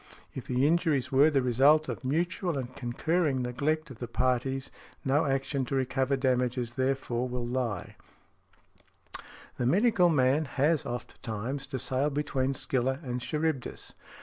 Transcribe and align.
If 0.33 0.47
the 0.47 0.65
injuries 0.65 1.11
were 1.11 1.29
|71| 1.29 1.33
the 1.33 1.41
result 1.43 1.87
of 1.87 2.03
mutual 2.03 2.57
and 2.57 2.75
concurring 2.75 3.43
neglect 3.43 3.91
of 3.91 3.99
the 3.99 4.07
parties 4.07 4.71
no 5.05 5.25
action 5.25 5.63
to 5.65 5.75
recover 5.75 6.17
damages 6.17 6.73
therefor 6.73 7.29
will 7.29 7.45
lie. 7.45 7.97
The 9.57 9.67
medical 9.67 10.09
man 10.09 10.45
has 10.45 10.87
ofttimes 10.87 11.67
to 11.67 11.77
sail 11.77 12.09
between 12.09 12.55
Scylla 12.55 12.97
and 13.03 13.21
Charybdis. 13.21 13.93